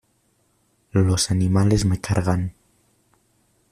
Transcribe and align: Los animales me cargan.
Los 0.93 1.29
animales 1.29 1.85
me 1.85 2.01
cargan. 2.01 2.55